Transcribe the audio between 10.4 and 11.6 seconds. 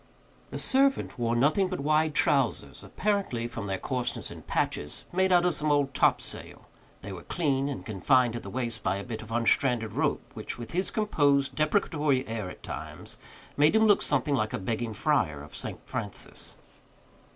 with his composed,